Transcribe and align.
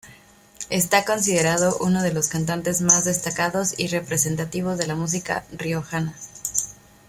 Está 0.71 1.05
considerado 1.05 1.77
uno 1.79 2.01
de 2.01 2.11
los 2.11 2.27
cantantes 2.27 2.81
más 2.81 3.05
destacados 3.05 3.75
y 3.77 3.85
representativos 3.85 4.79
de 4.79 4.87
la 4.87 4.95
música 4.95 5.45
riojana. 5.51 6.15